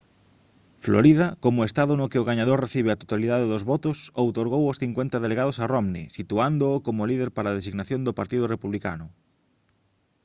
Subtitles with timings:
[0.85, 5.17] florida como estado no que o gañador recibe a totalidade dos votos outorgou os cincuenta
[5.25, 9.05] delegados a romney situándoo como líder para a designación do partido republicano